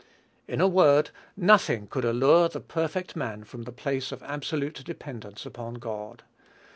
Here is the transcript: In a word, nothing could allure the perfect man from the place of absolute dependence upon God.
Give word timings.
In 0.47 0.59
a 0.59 0.67
word, 0.67 1.11
nothing 1.37 1.85
could 1.85 2.03
allure 2.05 2.49
the 2.49 2.59
perfect 2.59 3.15
man 3.15 3.43
from 3.43 3.65
the 3.65 3.71
place 3.71 4.11
of 4.11 4.23
absolute 4.23 4.83
dependence 4.83 5.45
upon 5.45 5.75
God. 5.75 6.23